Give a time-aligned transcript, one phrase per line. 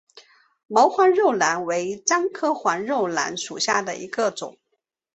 [0.65, 4.57] 毛黄肉楠为樟科黄肉楠属下的一个种。